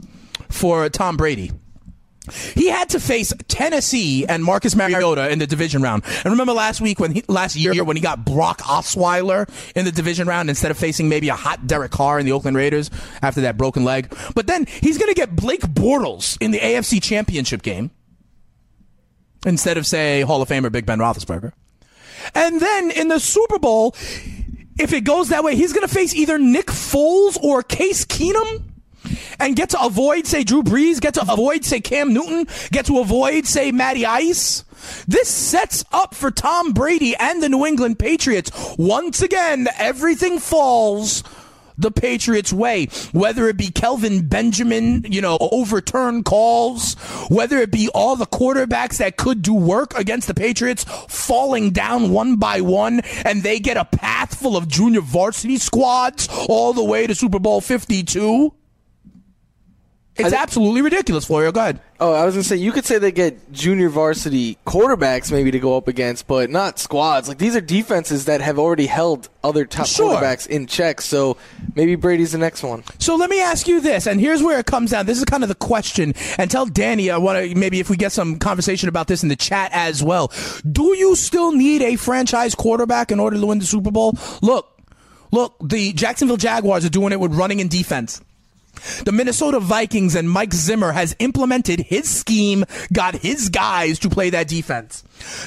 [0.48, 1.50] for Tom Brady.
[2.30, 6.04] He had to face Tennessee and Marcus Mariota in the division round.
[6.24, 9.90] And remember last week when he, last year when he got Brock Osweiler in the
[9.90, 12.90] division round instead of facing maybe a hot Derek Carr in the Oakland Raiders
[13.22, 14.14] after that broken leg.
[14.36, 17.90] But then he's going to get Blake Bortles in the AFC Championship game
[19.44, 21.52] instead of say Hall of Famer Big Ben Roethlisberger.
[22.36, 23.96] And then in the Super Bowl,
[24.78, 28.71] if it goes that way, he's going to face either Nick Foles or Case Keenum
[29.38, 32.98] and get to avoid, say, Drew Brees, get to avoid, say, Cam Newton, get to
[33.00, 34.64] avoid, say, Matty Ice.
[35.06, 38.50] This sets up for Tom Brady and the New England Patriots.
[38.78, 41.22] Once again, everything falls
[41.78, 46.94] the Patriots way, whether it be Kelvin Benjamin, you know, overturn calls,
[47.28, 52.10] whether it be all the quarterbacks that could do work against the Patriots falling down
[52.10, 56.84] one by one and they get a path full of junior varsity squads all the
[56.84, 58.52] way to Super Bowl 52.
[60.14, 61.52] It's absolutely ridiculous, Florio.
[61.52, 61.80] Go ahead.
[61.98, 65.58] Oh, I was gonna say you could say they get junior varsity quarterbacks maybe to
[65.58, 67.28] go up against, but not squads.
[67.28, 70.14] Like these are defenses that have already held other top Sure.
[70.16, 71.00] quarterbacks in check.
[71.00, 71.38] So
[71.74, 72.84] maybe Brady's the next one.
[72.98, 75.06] So let me ask you this, and here's where it comes down.
[75.06, 77.10] This is kind of the question, and tell Danny.
[77.10, 80.02] I want to maybe if we get some conversation about this in the chat as
[80.02, 80.30] well.
[80.70, 84.18] Do you still need a franchise quarterback in order to win the Super Bowl?
[84.42, 84.68] Look,
[85.30, 88.20] look, the Jacksonville Jaguars are doing it with running and defense.
[89.04, 94.30] The Minnesota Vikings and Mike Zimmer has implemented his scheme, got his guys to play
[94.30, 95.02] that defense.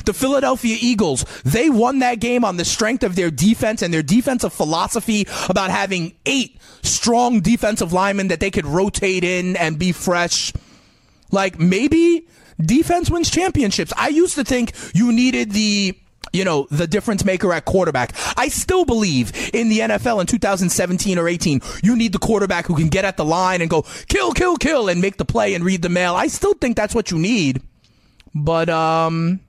[0.05, 4.03] The Philadelphia Eagles, they won that game on the strength of their defense and their
[4.03, 9.91] defensive philosophy about having eight strong defensive linemen that they could rotate in and be
[9.91, 10.53] fresh.
[11.31, 12.27] Like maybe
[12.59, 13.91] defense wins championships.
[13.97, 15.97] I used to think you needed the
[16.35, 18.13] you know, the difference maker at quarterback.
[18.37, 22.75] I still believe in the NFL in 2017 or 18, you need the quarterback who
[22.75, 25.63] can get at the line and go kill, kill, kill and make the play and
[25.63, 26.15] read the mail.
[26.15, 27.61] I still think that's what you need.
[28.33, 29.39] But um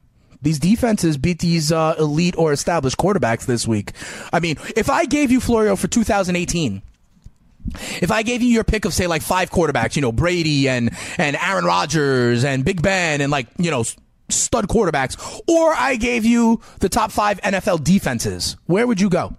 [0.43, 3.93] these defenses beat these uh, elite or established quarterbacks this week.
[4.32, 6.82] I mean, if I gave you Florio for 2018,
[8.01, 10.91] if I gave you your pick of say like five quarterbacks, you know, Brady and
[11.18, 13.84] and Aaron Rodgers and Big Ben and like, you know,
[14.29, 19.37] stud quarterbacks, or I gave you the top 5 NFL defenses, where would you go?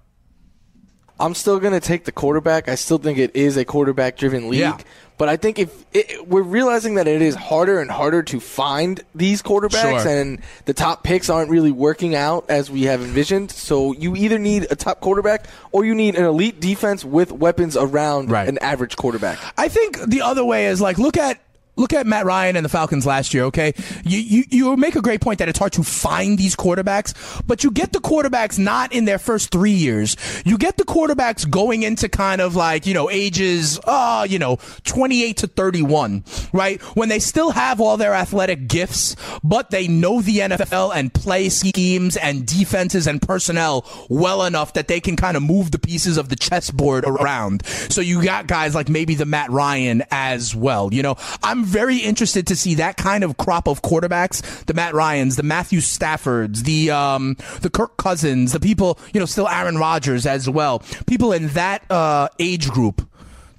[1.20, 2.70] I'm still going to take the quarterback.
[2.70, 4.60] I still think it is a quarterback driven league.
[4.60, 4.78] Yeah.
[5.18, 9.02] But I think if it, we're realizing that it is harder and harder to find
[9.16, 10.08] these quarterbacks, Sure.
[10.08, 13.50] and the top picks aren't really working out as we have envisioned.
[13.50, 17.76] So you either need a top quarterback or you need an elite defense with weapons
[17.76, 18.48] around Right.
[18.48, 19.40] an average quarterback.
[19.58, 21.40] I think the other way is like look at
[21.78, 23.44] look at Matt Ryan and the Falcons last year.
[23.46, 23.74] Okay,
[24.04, 27.14] you you you make a great point that it's hard to find these quarterbacks,
[27.48, 30.18] but you get the quarterbacks not in their first three years.
[30.46, 34.58] You get the quarterbacks going into kind of like you know ages, uh, you know,
[34.84, 36.82] twenty eight to thirty one, right?
[36.96, 41.50] When they still have all their athletic gifts, but they know the NFL and play
[41.50, 46.18] schemes and defenses and personnel well enough that they can kind of move the pieces
[46.18, 47.66] of the chessboard around.
[47.66, 50.94] So you got guys like maybe the Matt Ryan as well.
[50.94, 54.94] You know, I'm very interested to see that kind of crop of quarterbacks, the Matt
[54.94, 59.78] Ryans, the Matthew Staffords, the um, the Kirk Cousins, the people, you know, still Aaron
[59.78, 60.80] Rodgers as well.
[61.06, 63.08] People in that uh, age group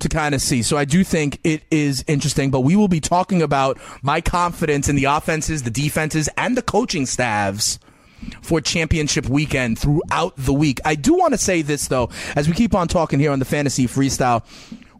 [0.00, 0.62] to kind of see.
[0.62, 4.88] So I do think it is interesting, but we will be talking about my confidence
[4.88, 7.78] in the offenses, the defenses, and the coaching staffs
[8.42, 10.80] for championship weekend throughout the week.
[10.84, 13.44] I do want to say this though, as we keep on talking here on the
[13.44, 14.44] fantasy freestyle.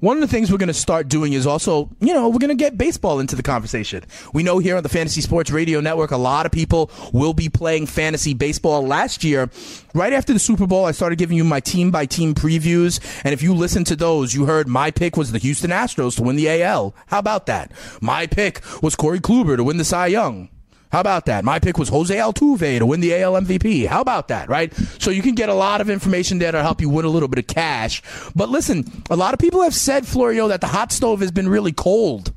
[0.01, 2.51] One of the things we're going to start doing is also, you know, we're going
[2.51, 4.05] to get baseball into the conversation.
[4.33, 7.49] We know here on the Fantasy Sports Radio Network, a lot of people will be
[7.49, 8.87] playing fantasy baseball.
[8.87, 9.51] Last year,
[9.95, 13.01] right after the Super Bowl, I started giving you my team by team previews.
[13.25, 16.23] And if you listen to those, you heard my pick was the Houston Astros to
[16.23, 16.95] win the AL.
[17.09, 17.73] How about that?
[18.01, 20.49] My pick was Corey Kluber to win the Cy Young.
[20.91, 21.45] How about that?
[21.45, 23.87] My pick was Jose Altuve to win the AL MVP.
[23.87, 24.73] How about that, right?
[24.99, 27.29] So you can get a lot of information there to help you win a little
[27.29, 28.03] bit of cash.
[28.35, 31.49] But listen, a lot of people have said, Florio, that the hot stove has been
[31.49, 32.33] really cold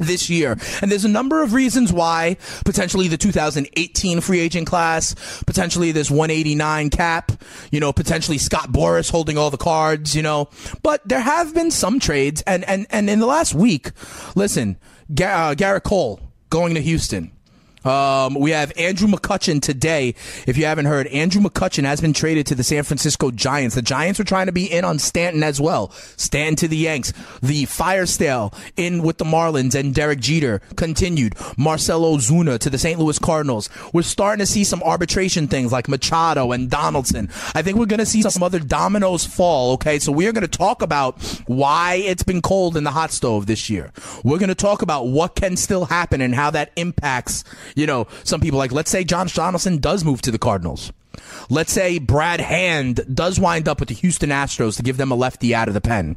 [0.00, 0.56] this year.
[0.80, 5.14] And there's a number of reasons why potentially the 2018 free agent class,
[5.44, 7.32] potentially this 189 cap,
[7.70, 10.48] you know, potentially Scott Boras holding all the cards, you know.
[10.82, 13.90] But there have been some trades and and and in the last week,
[14.34, 14.78] listen,
[15.14, 17.32] Ga- uh, Gerrit Cole going to Houston.
[17.84, 20.14] Um, we have Andrew McCutchen today.
[20.46, 23.74] If you haven't heard, Andrew McCutchen has been traded to the San Francisco Giants.
[23.74, 25.90] The Giants were trying to be in on Stanton as well.
[26.16, 27.12] Stanton to the Yanks.
[27.42, 31.34] The fire sale in with the Marlins and Derek Jeter continued.
[31.56, 32.98] Marcell Ozuna to the St.
[32.98, 33.70] Louis Cardinals.
[33.92, 37.30] We're starting to see some arbitration things like Machado and Donaldson.
[37.54, 39.72] I think we're going to see some other dominoes fall.
[39.74, 43.10] Okay, so we are going to talk about why it's been cold in the hot
[43.10, 43.92] stove this year.
[44.24, 48.06] We're going to talk about what can still happen and how that impacts you know,
[48.24, 50.92] some people like, let's say John Donaldson does move to the Cardinals.
[51.48, 55.16] Let's say Brad Hand does wind up with the Houston Astros to give them a
[55.16, 56.16] lefty out of the pen.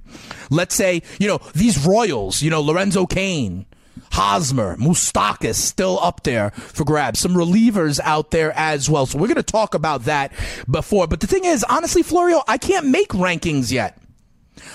[0.50, 3.66] Let's say, you know, these Royals, you know, Lorenzo Cain,
[4.12, 7.20] Hosmer, Moustakas still up there for grabs.
[7.20, 9.06] Some relievers out there as well.
[9.06, 10.32] So we're going to talk about that
[10.70, 11.08] before.
[11.08, 13.98] But the thing is, honestly, Florio, I can't make rankings yet.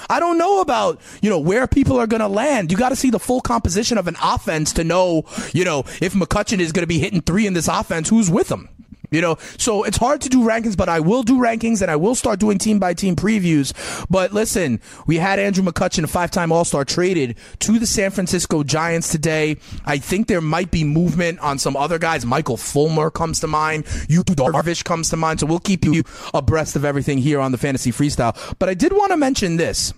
[0.08, 2.70] I don't know about, you know, where people are going to land.
[2.70, 6.14] You got to see the full composition of an offense to know, you know, if
[6.14, 8.68] McCutchen is going to be hitting three in this offense, who's with him?
[9.10, 11.96] You know, so it's hard to do rankings, but I will do rankings and I
[11.96, 13.72] will start doing team by team previews.
[14.10, 18.10] But listen, we had Andrew McCutchen, a five time All Star, traded to the San
[18.10, 19.56] Francisco Giants today.
[19.86, 22.26] I think there might be movement on some other guys.
[22.26, 23.86] Michael Fulmer comes to mind.
[24.08, 25.40] Yu Darvish comes to mind.
[25.40, 26.04] So we'll keep you
[26.34, 28.36] abreast of everything here on the Fantasy Freestyle.
[28.58, 29.94] But I did want to mention this.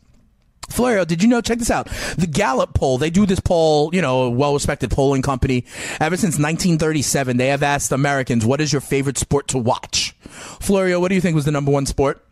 [0.70, 1.40] Florio, did you know?
[1.40, 1.88] Check this out.
[2.16, 5.64] The Gallup poll, they do this poll, you know, a well respected polling company.
[6.00, 10.12] Ever since 1937, they have asked Americans, what is your favorite sport to watch?
[10.60, 12.24] Florio, what do you think was the number one sport?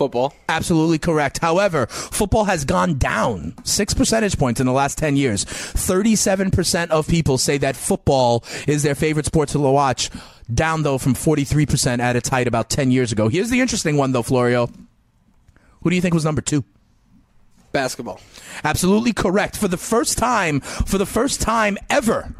[0.00, 0.32] Football.
[0.48, 1.40] Absolutely correct.
[1.40, 5.44] However, football has gone down six percentage points in the last 10 years.
[5.44, 10.08] 37% of people say that football is their favorite sport to watch.
[10.52, 13.28] Down, though, from 43% at its height about 10 years ago.
[13.28, 14.70] Here's the interesting one, though, Florio.
[15.82, 16.64] Who do you think was number two?
[17.72, 18.20] Basketball.
[18.64, 19.56] Absolutely correct.
[19.56, 22.34] For the first time, for the first time ever,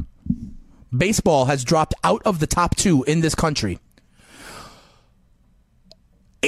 [0.96, 3.78] baseball has dropped out of the top two in this country.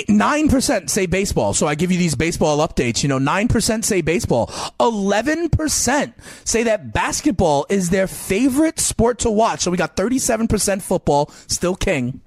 [0.08, 1.52] Nine percent say baseball.
[1.52, 3.02] So I give you these baseball updates.
[3.02, 4.50] You know, nine percent say baseball.
[4.80, 6.14] Eleven percent
[6.44, 9.60] say that basketball is their favorite sport to watch.
[9.60, 12.22] So we got thirty-seven percent football, still king.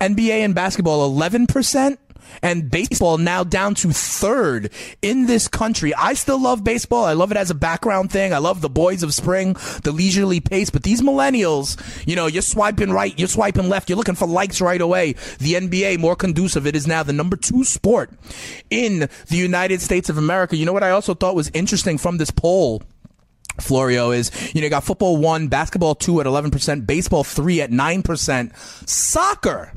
[0.00, 2.00] NBA and basketball, eleven percent
[2.42, 4.70] and baseball now down to third
[5.02, 5.94] in this country.
[5.94, 7.04] I still love baseball.
[7.04, 8.32] I love it as a background thing.
[8.32, 10.70] I love the boys of spring, the leisurely pace.
[10.70, 14.60] But these millennials, you know, you're swiping right, you're swiping left, you're looking for likes
[14.60, 15.14] right away.
[15.38, 16.66] The NBA, more conducive.
[16.66, 18.10] It is now the number two sport
[18.70, 20.56] in the United States of America.
[20.56, 22.82] You know what I also thought was interesting from this poll?
[23.58, 27.70] Florio is, you know, you got football one, basketball two at 11%, baseball three at
[27.70, 29.72] 9%, soccer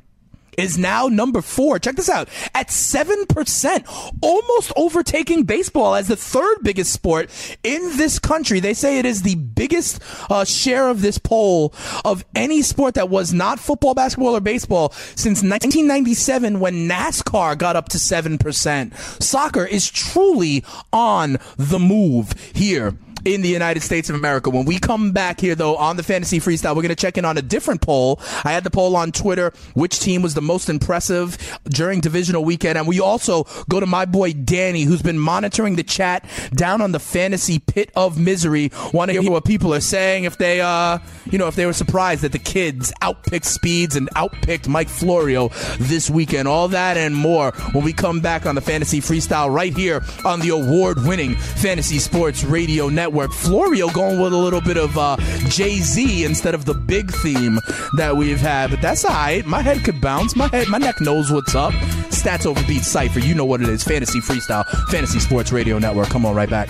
[0.58, 1.80] is now number four.
[1.80, 7.30] Check this out at 7%, almost overtaking baseball as the third biggest sport
[7.64, 8.60] in this country.
[8.60, 11.74] They say it is the biggest uh, share of this poll
[12.06, 17.76] of any sport that was not football, basketball, or baseball since 1997 when NASCAR got
[17.76, 19.22] up to 7%.
[19.22, 22.96] Soccer is truly on the move here
[23.26, 24.50] in the United States of America.
[24.50, 27.26] When we come back here, though, on the Fantasy Freestyle, we're going to check in
[27.26, 28.20] on a different poll.
[28.44, 32.78] I had the poll on Twitter, which team was the most impressive during divisional weekend.
[32.78, 36.92] And we also go to my boy Danny, who's been monitoring the chat down on
[36.92, 38.72] the fantasy pit of misery.
[38.94, 41.00] Want to hear what people are saying if they, uh,
[41.32, 45.50] you know, if they were surprised that the kids outpicked Speeds and outpicked Mike Florio
[45.80, 46.48] this weekend.
[46.48, 50.40] All that and more when we come back on the Fantasy Freestyle right here on
[50.40, 53.13] the award winning Fantasy Sports Radio Network.
[53.32, 57.60] Florio going with a little bit of uh, Jay Z instead of the big theme
[57.98, 59.46] that we've had, but that's all right.
[59.46, 60.36] My head could bounce.
[60.36, 61.74] My head, my neck knows what's up.
[62.10, 63.20] Stats over beat cipher.
[63.20, 63.84] You know what it is.
[63.84, 66.10] Fantasy Freestyle, Fantasy Sports Radio Network.
[66.10, 66.70] Come on, right back.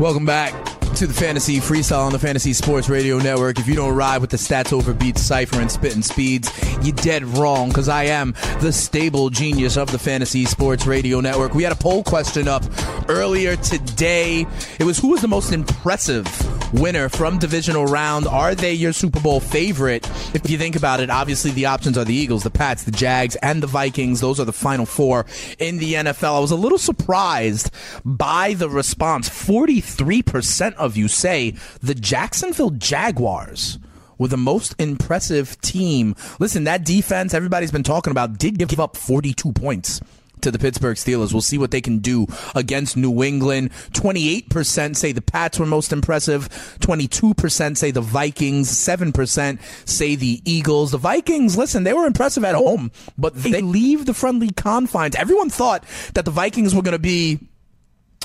[0.00, 0.52] Welcome back
[0.96, 3.60] to the Fantasy Freestyle on the Fantasy Sports Radio Network.
[3.60, 6.50] If you don't ride with the stats over beats, cipher, and spitting speeds,
[6.82, 11.54] you're dead wrong because I am the stable genius of the Fantasy Sports Radio Network.
[11.54, 12.64] We had a poll question up
[13.08, 14.46] earlier today.
[14.80, 16.26] It was who was the most impressive
[16.72, 18.26] winner from divisional round?
[18.26, 20.08] Are they your Super Bowl favorite?
[20.34, 23.36] If you think about it, obviously the options are the Eagles, the Pats, the Jags,
[23.36, 24.20] and the Vikings.
[24.20, 25.26] Those are the final four
[25.58, 26.36] in the NFL.
[26.36, 27.70] I was a little surprised
[28.04, 29.28] by the response.
[29.28, 33.78] 43% of you say the Jacksonville Jaguars
[34.18, 36.14] were the most impressive team.
[36.38, 40.00] Listen, that defense everybody's been talking about did give up 42 points
[40.44, 41.32] to the Pittsburgh Steelers.
[41.32, 43.70] We'll see what they can do against New England.
[43.92, 46.48] 28% say the Pats were most impressive.
[46.80, 48.70] 22% say the Vikings.
[48.70, 50.92] 7% say the Eagles.
[50.92, 55.16] The Vikings, listen, they were impressive at home, but they leave the friendly confines.
[55.16, 55.84] Everyone thought
[56.14, 57.40] that the Vikings were going to be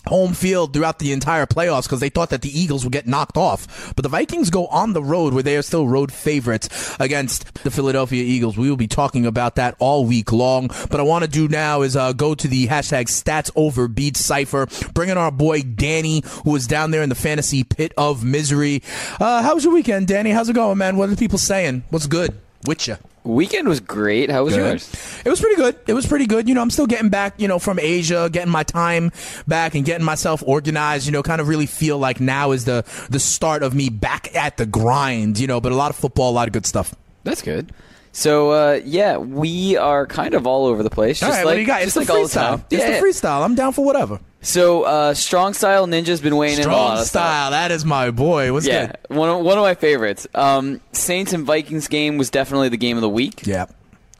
[0.07, 3.37] home field throughout the entire playoffs because they thought that the Eagles would get knocked
[3.37, 3.93] off.
[3.95, 7.71] But the Vikings go on the road where they are still road favorites against the
[7.71, 8.57] Philadelphia Eagles.
[8.57, 10.67] We will be talking about that all week long.
[10.89, 14.23] But I want to do now is uh, go to the hashtag stats over beats
[14.23, 18.23] cipher, bring in our boy Danny, who is down there in the fantasy pit of
[18.23, 18.81] misery.
[19.19, 20.31] Uh, how was your weekend, Danny?
[20.31, 20.97] How's it going, man?
[20.97, 21.83] What are people saying?
[21.89, 22.35] What's good
[22.65, 22.97] with you?
[23.23, 24.31] Weekend was great.
[24.31, 24.65] How was Good.
[24.81, 25.21] yours?
[25.25, 25.75] It was pretty good.
[25.87, 26.47] It was pretty good.
[26.47, 29.11] You know, I'm still getting back, you know, from Asia, getting my time
[29.47, 32.85] back and getting myself organized, you know, kind of really feel like now is the
[33.09, 36.31] the start of me back at the grind, you know, but a lot of football,
[36.31, 36.95] a lot of good stuff.
[37.23, 37.71] That's good.
[38.19, 41.21] So uh, yeah, we are kind of all over the place.
[41.21, 41.83] Just right, like, what do you got?
[41.83, 42.57] It's just the like all the freestyle.
[42.57, 42.65] time.
[42.69, 42.99] It's Yeah.
[42.99, 43.45] the freestyle.
[43.45, 44.19] I'm down for whatever.
[44.41, 47.51] So uh, strong style ninja's been weighing in Strong style.
[47.51, 48.51] That is my boy.
[48.51, 49.17] What's Yeah, good?
[49.17, 50.27] one of, one of my favorites.
[50.35, 53.45] Um, Saints and Vikings game was definitely the game of the week.
[53.47, 53.65] Yeah.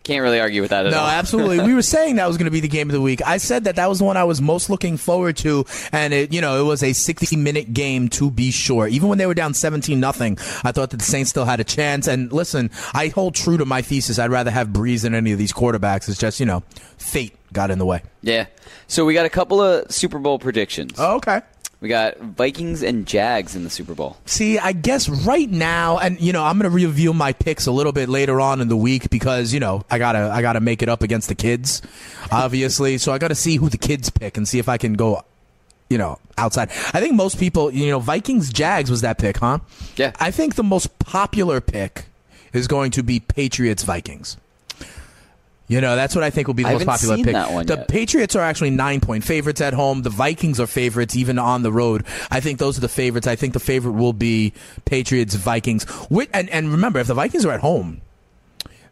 [0.09, 1.05] Can't really argue with that at No, all.
[1.07, 1.59] absolutely.
[1.61, 3.21] we were saying that was going to be the game of the week.
[3.23, 6.33] I said that that was the one I was most looking forward to, and it,
[6.33, 8.87] you know, it was a 60 minute game to be sure.
[8.87, 11.63] Even when they were down 17 nothing, I thought that the Saints still had a
[11.63, 12.07] chance.
[12.07, 14.17] And listen, I hold true to my thesis.
[14.17, 16.09] I'd rather have Brees than any of these quarterbacks.
[16.09, 16.61] It's just you know,
[16.97, 18.01] fate got in the way.
[18.23, 18.47] Yeah.
[18.87, 20.93] So we got a couple of Super Bowl predictions.
[20.97, 21.41] Oh, okay.
[21.81, 24.17] We got Vikings and Jags in the Super Bowl.
[24.25, 27.93] See, I guess right now, and you know, I'm gonna review my picks a little
[27.93, 30.89] bit later on in the week because you know I gotta I gotta make it
[30.89, 31.81] up against the kids,
[32.31, 32.97] obviously.
[32.97, 35.23] so I gotta see who the kids pick and see if I can go,
[35.89, 36.69] you know, outside.
[36.93, 39.59] I think most people, you know, Vikings Jags was that pick, huh?
[39.95, 40.11] Yeah.
[40.19, 42.05] I think the most popular pick
[42.51, 44.35] is going to be Patriots Vikings.
[45.69, 47.25] You know, that's what I think will be the I most popular pick.
[47.25, 47.87] the yet.
[47.87, 50.01] Patriots are actually nine point favorites at home.
[50.01, 52.05] The Vikings are favorites even on the road.
[52.31, 53.27] I think those are the favorites.
[53.27, 54.51] I think the favorite will be
[54.85, 55.85] Patriots Vikings.
[56.33, 58.01] And and remember, if the Vikings are at home,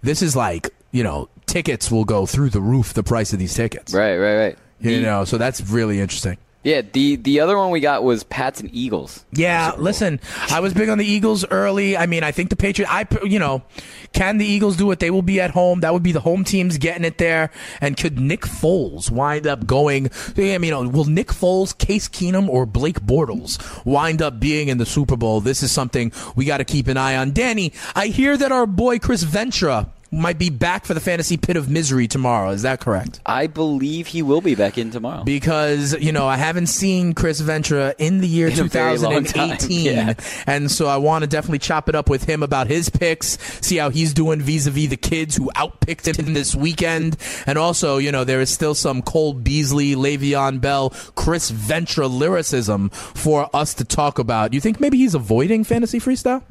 [0.04, 2.94] this is like you know tickets will go through the roof.
[2.94, 4.58] The price of these tickets, Right, right, right.
[4.80, 6.38] You know, so that's really interesting.
[6.68, 9.24] Yeah, the the other one we got was Pats and Eagles.
[9.32, 11.96] Yeah, listen, I was big on the Eagles early.
[11.96, 12.92] I mean, I think the Patriots.
[12.92, 13.64] I, you know,
[14.12, 15.00] can the Eagles do it?
[15.00, 15.80] They will be at home.
[15.80, 17.52] That would be the home teams getting it there.
[17.80, 20.10] And could Nick Foles wind up going?
[20.36, 24.68] I mean, you know, will Nick Foles, Case Keenum, or Blake Bortles wind up being
[24.68, 25.40] in the Super Bowl?
[25.40, 27.32] This is something we got to keep an eye on.
[27.32, 31.58] Danny, I hear that our boy Chris Ventura might be back for the fantasy pit
[31.58, 32.50] of misery tomorrow.
[32.52, 33.20] Is that correct?
[33.26, 35.24] I believe he will be back in tomorrow.
[35.24, 39.24] Because, you know, I haven't seen Chris Ventura in the year In a very long
[39.26, 39.86] 2018.
[39.86, 40.14] yeah.
[40.46, 43.78] And so I want to definitely chop it up with him about his picks, see
[43.78, 47.18] how he's doing vis a vis the kids who outpicked him this weekend.
[47.46, 52.90] And also, you know, there is still some Cole Beasley, Le'Veon Bell, Chris Ventura lyricism
[52.90, 54.54] for us to talk about.
[54.54, 56.44] You think maybe he's avoiding fantasy freestyle?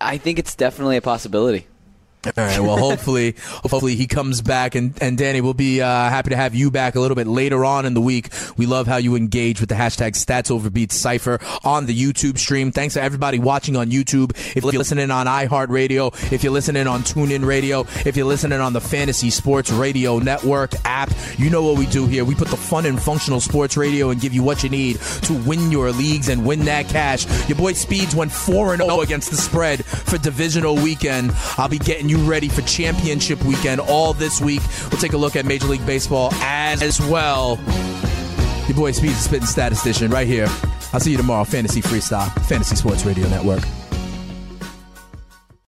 [0.00, 1.66] I think it's definitely a possibility.
[2.26, 2.60] All right.
[2.60, 6.54] Well, hopefully, hopefully he comes back, and and Danny, we'll be uh, happy to have
[6.54, 8.30] you back a little bit later on in the week.
[8.56, 12.38] We love how you engage with the hashtag Stats Over Beats Cipher on the YouTube
[12.38, 12.72] stream.
[12.72, 14.30] Thanks to everybody watching on YouTube.
[14.56, 18.72] If you're listening on iHeartRadio, if you're listening on TuneIn Radio, if you're listening on
[18.72, 22.24] the Fantasy Sports Radio Network app, you know what we do here.
[22.24, 25.34] We put the fun and functional sports radio and give you what you need to
[25.34, 27.26] win your leagues and win that cash.
[27.48, 31.32] Your boy Speeds went four and zero against the spread for divisional weekend.
[31.56, 34.62] I'll be getting you ready for championship weekend all this week.
[34.90, 37.56] We'll take a look at Major League Baseball as well.
[38.66, 40.46] Your boy Speeds, spitting statistician, right here.
[40.92, 41.44] I'll see you tomorrow.
[41.44, 43.62] Fantasy Freestyle, Fantasy Sports Radio Network.